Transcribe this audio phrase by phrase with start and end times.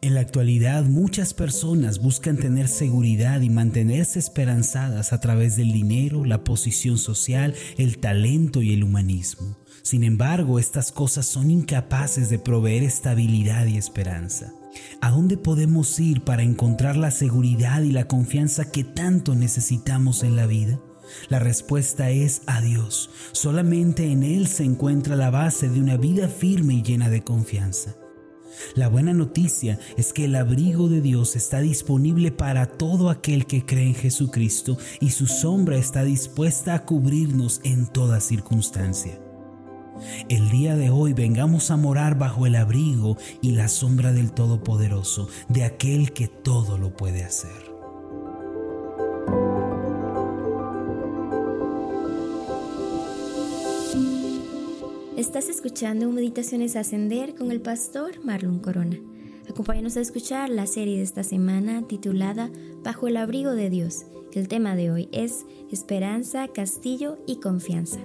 [0.00, 6.24] En la actualidad muchas personas buscan tener seguridad y mantenerse esperanzadas a través del dinero,
[6.24, 9.58] la posición social, el talento y el humanismo.
[9.82, 14.52] Sin embargo, estas cosas son incapaces de proveer estabilidad y esperanza.
[15.00, 20.36] ¿A dónde podemos ir para encontrar la seguridad y la confianza que tanto necesitamos en
[20.36, 20.80] la vida?
[21.28, 23.10] La respuesta es a Dios.
[23.32, 27.94] Solamente en Él se encuentra la base de una vida firme y llena de confianza.
[28.74, 33.64] La buena noticia es que el abrigo de Dios está disponible para todo aquel que
[33.64, 39.18] cree en Jesucristo y su sombra está dispuesta a cubrirnos en toda circunstancia.
[40.28, 45.28] El día de hoy vengamos a morar bajo el abrigo y la sombra del Todopoderoso,
[45.48, 47.71] de aquel que todo lo puede hacer.
[55.22, 58.98] Estás escuchando Meditaciones Ascender con el pastor Marlon Corona.
[59.48, 62.50] Acompáñanos a escuchar la serie de esta semana titulada
[62.82, 64.06] Bajo el abrigo de Dios.
[64.32, 68.00] El tema de hoy es Esperanza, Castillo y Confianza.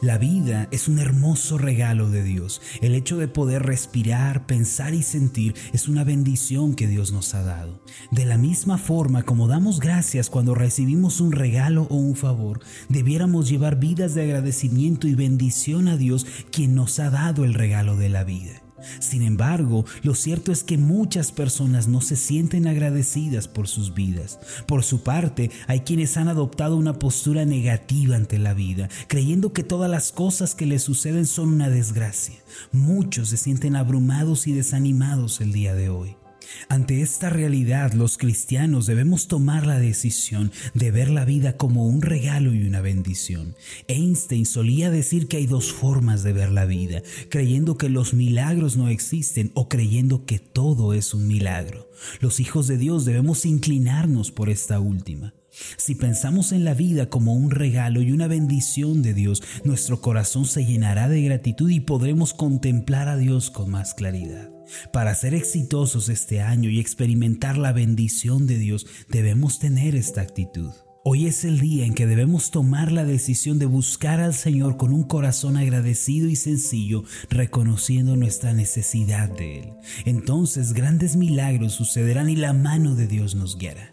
[0.00, 2.60] La vida es un hermoso regalo de Dios.
[2.80, 7.42] El hecho de poder respirar, pensar y sentir es una bendición que Dios nos ha
[7.42, 7.82] dado.
[8.12, 13.48] De la misma forma como damos gracias cuando recibimos un regalo o un favor, debiéramos
[13.48, 18.08] llevar vidas de agradecimiento y bendición a Dios quien nos ha dado el regalo de
[18.08, 18.67] la vida.
[19.00, 24.38] Sin embargo, lo cierto es que muchas personas no se sienten agradecidas por sus vidas.
[24.66, 29.62] Por su parte, hay quienes han adoptado una postura negativa ante la vida, creyendo que
[29.62, 32.36] todas las cosas que les suceden son una desgracia.
[32.72, 36.16] Muchos se sienten abrumados y desanimados el día de hoy.
[36.68, 42.02] Ante esta realidad, los cristianos debemos tomar la decisión de ver la vida como un
[42.02, 43.54] regalo y una bendición.
[43.86, 48.76] Einstein solía decir que hay dos formas de ver la vida, creyendo que los milagros
[48.76, 51.90] no existen o creyendo que todo es un milagro.
[52.20, 55.34] Los hijos de Dios debemos inclinarnos por esta última.
[55.76, 60.44] Si pensamos en la vida como un regalo y una bendición de Dios, nuestro corazón
[60.44, 64.57] se llenará de gratitud y podremos contemplar a Dios con más claridad.
[64.92, 70.70] Para ser exitosos este año y experimentar la bendición de Dios, debemos tener esta actitud.
[71.10, 74.92] Hoy es el día en que debemos tomar la decisión de buscar al Señor con
[74.92, 79.72] un corazón agradecido y sencillo, reconociendo nuestra necesidad de Él.
[80.04, 83.90] Entonces grandes milagros sucederán y la mano de Dios nos guiará.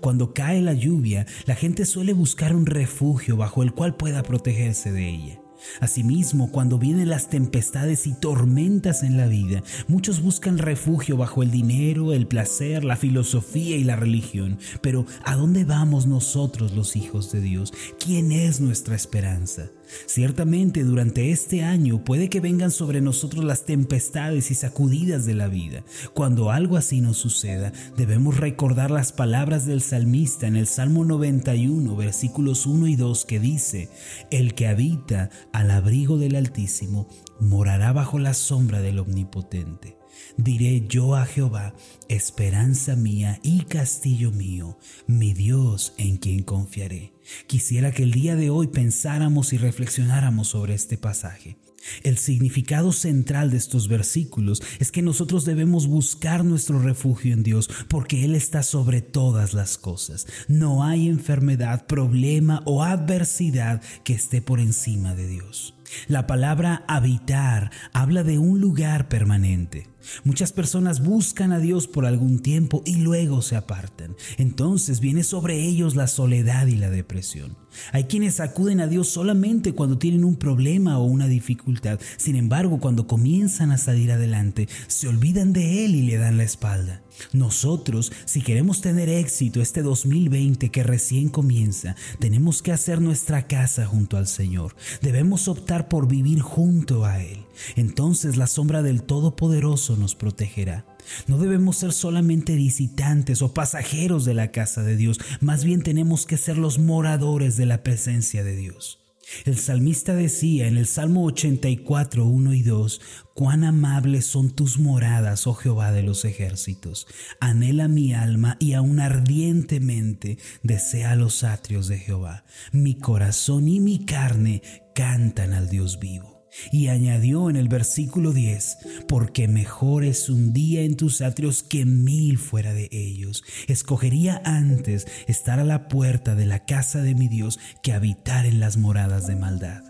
[0.00, 4.92] Cuando cae la lluvia, la gente suele buscar un refugio bajo el cual pueda protegerse
[4.92, 5.40] de ella.
[5.80, 11.50] Asimismo, cuando vienen las tempestades y tormentas en la vida, muchos buscan refugio bajo el
[11.50, 14.58] dinero, el placer, la filosofía y la religión.
[14.80, 17.72] Pero ¿a dónde vamos nosotros los hijos de Dios?
[17.98, 19.70] ¿Quién es nuestra esperanza?
[20.06, 25.48] Ciertamente durante este año puede que vengan sobre nosotros las tempestades y sacudidas de la
[25.48, 25.84] vida.
[26.14, 31.96] Cuando algo así nos suceda, debemos recordar las palabras del salmista en el Salmo 91,
[31.96, 33.90] versículos 1 y 2, que dice,
[34.30, 37.08] El que habita al abrigo del Altísimo
[37.40, 39.97] morará bajo la sombra del Omnipotente.
[40.36, 41.74] Diré yo a Jehová,
[42.08, 47.12] esperanza mía y castillo mío, mi Dios en quien confiaré.
[47.46, 51.58] Quisiera que el día de hoy pensáramos y reflexionáramos sobre este pasaje.
[52.02, 57.70] El significado central de estos versículos es que nosotros debemos buscar nuestro refugio en Dios
[57.88, 60.26] porque Él está sobre todas las cosas.
[60.48, 65.74] No hay enfermedad, problema o adversidad que esté por encima de Dios.
[66.06, 69.86] La palabra habitar habla de un lugar permanente.
[70.24, 74.16] Muchas personas buscan a Dios por algún tiempo y luego se apartan.
[74.36, 77.56] Entonces viene sobre ellos la soledad y la depresión.
[77.92, 82.00] Hay quienes acuden a Dios solamente cuando tienen un problema o una dificultad.
[82.16, 86.44] Sin embargo, cuando comienzan a salir adelante, se olvidan de Él y le dan la
[86.44, 87.02] espalda.
[87.32, 93.86] Nosotros, si queremos tener éxito este 2020 que recién comienza, tenemos que hacer nuestra casa
[93.86, 94.74] junto al Señor.
[95.02, 97.47] Debemos optar por vivir junto a Él.
[97.76, 100.86] Entonces la sombra del Todopoderoso nos protegerá.
[101.26, 106.26] No debemos ser solamente visitantes o pasajeros de la casa de Dios, más bien tenemos
[106.26, 108.98] que ser los moradores de la presencia de Dios.
[109.44, 113.00] El salmista decía en el Salmo 84, 1 y 2,
[113.34, 117.06] Cuán amables son tus moradas, oh Jehová de los ejércitos.
[117.38, 122.44] Anhela mi alma y aún ardientemente desea los atrios de Jehová.
[122.72, 124.62] Mi corazón y mi carne
[124.94, 126.37] cantan al Dios vivo.
[126.72, 131.84] Y añadió en el versículo 10, porque mejor es un día en tus atrios que
[131.84, 133.44] mil fuera de ellos.
[133.66, 138.60] Escogería antes estar a la puerta de la casa de mi Dios que habitar en
[138.60, 139.82] las moradas de maldad.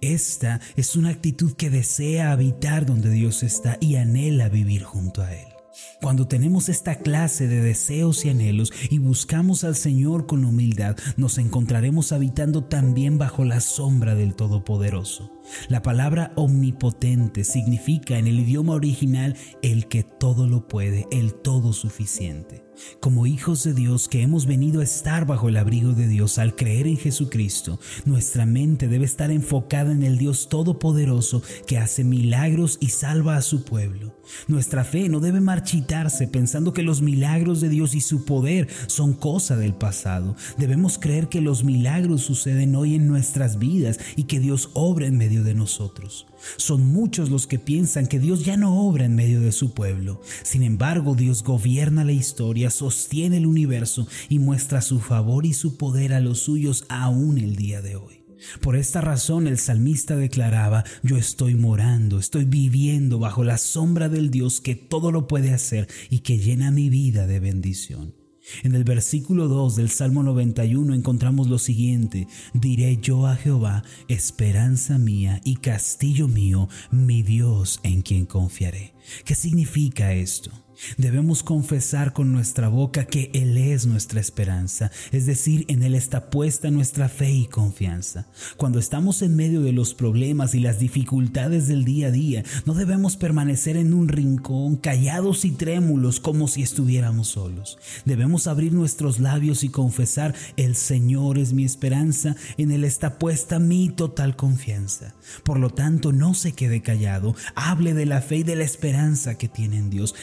[0.00, 5.32] Esta es una actitud que desea habitar donde Dios está y anhela vivir junto a
[5.34, 5.51] Él.
[6.00, 11.38] Cuando tenemos esta clase de deseos y anhelos y buscamos al Señor con humildad, nos
[11.38, 15.32] encontraremos habitando también bajo la sombra del Todopoderoso.
[15.68, 21.72] La palabra omnipotente significa en el idioma original el que todo lo puede, el todo
[21.72, 22.64] suficiente.
[23.00, 26.54] Como hijos de Dios que hemos venido a estar bajo el abrigo de Dios al
[26.54, 32.78] creer en Jesucristo, nuestra mente debe estar enfocada en el Dios Todopoderoso que hace milagros
[32.80, 34.16] y salva a su pueblo.
[34.46, 39.14] Nuestra fe no debe marchitarse pensando que los milagros de Dios y su poder son
[39.14, 40.36] cosa del pasado.
[40.58, 45.16] Debemos creer que los milagros suceden hoy en nuestras vidas y que Dios obra en
[45.16, 46.26] medio de nosotros.
[46.56, 50.20] Son muchos los que piensan que Dios ya no obra en medio de su pueblo.
[50.42, 55.76] Sin embargo, Dios gobierna la historia, sostiene el universo y muestra su favor y su
[55.76, 58.22] poder a los suyos aún el día de hoy.
[58.60, 64.30] Por esta razón el salmista declaraba, yo estoy morando, estoy viviendo bajo la sombra del
[64.30, 68.14] Dios que todo lo puede hacer y que llena mi vida de bendición.
[68.64, 74.98] En el versículo 2 del Salmo 91 encontramos lo siguiente, diré yo a Jehová, esperanza
[74.98, 78.94] mía y castillo mío, mi Dios en quien confiaré.
[79.24, 80.50] ¿Qué significa esto?
[80.96, 86.30] Debemos confesar con nuestra boca que Él es nuestra esperanza, es decir, en Él está
[86.30, 88.26] puesta nuestra fe y confianza.
[88.56, 92.74] Cuando estamos en medio de los problemas y las dificultades del día a día, no
[92.74, 97.78] debemos permanecer en un rincón callados y trémulos como si estuviéramos solos.
[98.04, 103.58] Debemos abrir nuestros labios y confesar, el Señor es mi esperanza, en Él está puesta
[103.58, 105.14] mi total confianza.
[105.44, 109.36] Por lo tanto, no se quede callado, hable de la fe y de la esperanza
[109.36, 110.14] que tiene en Dios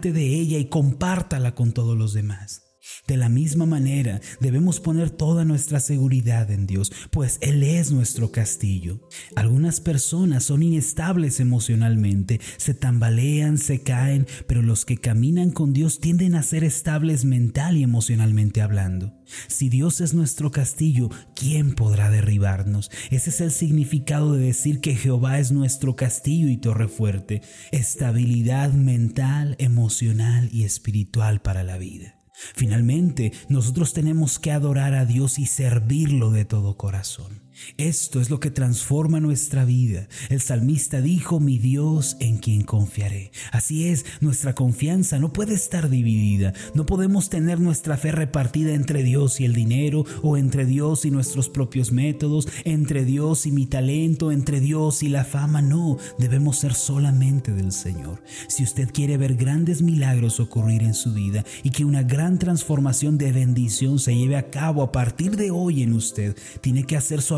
[0.00, 2.71] de ella y compártala con todos los demás.
[3.06, 8.32] De la misma manera, debemos poner toda nuestra seguridad en Dios, pues Él es nuestro
[8.32, 9.00] castillo.
[9.36, 16.00] Algunas personas son inestables emocionalmente, se tambalean, se caen, pero los que caminan con Dios
[16.00, 19.14] tienden a ser estables mental y emocionalmente hablando.
[19.48, 22.90] Si Dios es nuestro castillo, ¿quién podrá derribarnos?
[23.10, 28.72] Ese es el significado de decir que Jehová es nuestro castillo y torre fuerte, estabilidad
[28.72, 32.21] mental, emocional y espiritual para la vida.
[32.54, 37.42] Finalmente, nosotros tenemos que adorar a Dios y servirlo de todo corazón.
[37.76, 40.08] Esto es lo que transforma nuestra vida.
[40.28, 43.32] El salmista dijo, mi Dios en quien confiaré.
[43.50, 46.52] Así es, nuestra confianza no puede estar dividida.
[46.74, 51.10] No podemos tener nuestra fe repartida entre Dios y el dinero, o entre Dios y
[51.10, 55.62] nuestros propios métodos, entre Dios y mi talento, entre Dios y la fama.
[55.62, 58.22] No, debemos ser solamente del Señor.
[58.48, 63.18] Si usted quiere ver grandes milagros ocurrir en su vida y que una gran transformación
[63.18, 67.22] de bendición se lleve a cabo a partir de hoy en usted, tiene que hacer
[67.22, 67.34] su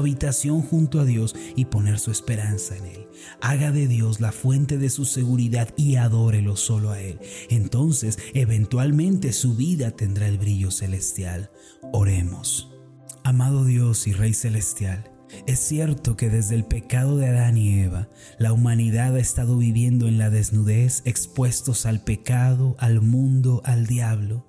[0.69, 3.09] junto a Dios y poner su esperanza en Él.
[3.41, 7.19] Haga de Dios la fuente de su seguridad y adórelo solo a Él.
[7.51, 11.51] Entonces, eventualmente su vida tendrá el brillo celestial.
[11.93, 12.71] Oremos.
[13.23, 15.11] Amado Dios y Rey Celestial,
[15.47, 18.09] es cierto que desde el pecado de Adán y Eva,
[18.39, 24.47] la humanidad ha estado viviendo en la desnudez, expuestos al pecado, al mundo, al diablo.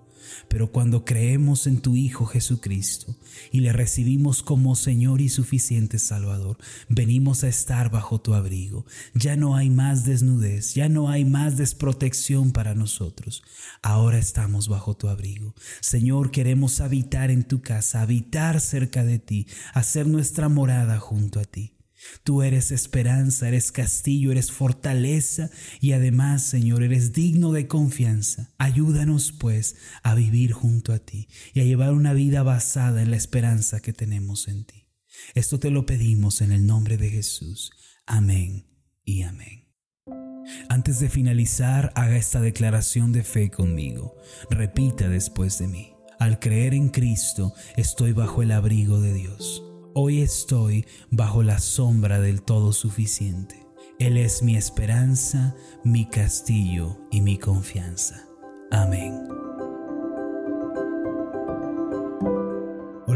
[0.47, 3.15] Pero cuando creemos en tu Hijo Jesucristo
[3.51, 6.57] y le recibimos como Señor y suficiente Salvador,
[6.89, 8.85] venimos a estar bajo tu abrigo.
[9.13, 13.43] Ya no hay más desnudez, ya no hay más desprotección para nosotros.
[13.81, 15.53] Ahora estamos bajo tu abrigo.
[15.81, 21.45] Señor, queremos habitar en tu casa, habitar cerca de ti, hacer nuestra morada junto a
[21.45, 21.74] ti.
[22.23, 28.53] Tú eres esperanza, eres castillo, eres fortaleza y además, Señor, eres digno de confianza.
[28.57, 33.17] Ayúdanos, pues, a vivir junto a ti y a llevar una vida basada en la
[33.17, 34.87] esperanza que tenemos en ti.
[35.33, 37.71] Esto te lo pedimos en el nombre de Jesús.
[38.05, 38.67] Amén
[39.03, 39.65] y amén.
[40.69, 44.15] Antes de finalizar, haga esta declaración de fe conmigo.
[44.49, 45.93] Repita después de mí.
[46.19, 49.63] Al creer en Cristo, estoy bajo el abrigo de Dios.
[49.97, 53.65] Hoy estoy bajo la sombra del todo suficiente.
[53.97, 58.27] Él es mi esperanza, mi castillo y mi confianza.
[58.71, 59.44] Amén.